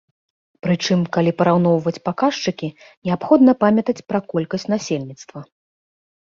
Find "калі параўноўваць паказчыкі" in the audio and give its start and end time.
1.17-2.71